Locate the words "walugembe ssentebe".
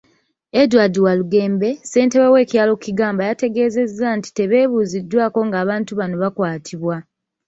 1.05-2.27